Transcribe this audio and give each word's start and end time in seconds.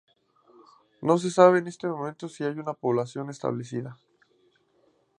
No 1.03 1.19
se 1.19 1.29
sabe 1.29 1.59
en 1.59 1.67
este 1.67 1.85
momento 1.85 2.27
si 2.27 2.43
hay 2.43 2.53
una 2.57 2.73
población 2.73 3.29
establecida. 3.29 3.99